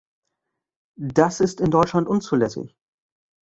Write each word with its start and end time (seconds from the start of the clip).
Das 0.99 1.39
ist 1.41 1.61
in 1.61 1.69
Deutschland 1.69 2.07
unzulässig. 2.07 2.75